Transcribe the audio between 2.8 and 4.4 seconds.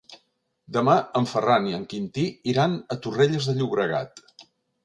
a Torrelles de Llobregat.